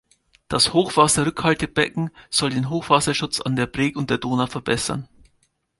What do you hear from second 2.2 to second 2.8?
soll den